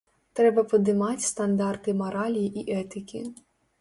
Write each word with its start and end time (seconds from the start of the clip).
Трэба 0.37 0.61
падымаць 0.71 1.27
стандарты 1.31 1.95
маралі 2.01 2.45
і 2.63 2.65
этыкі. 2.81 3.23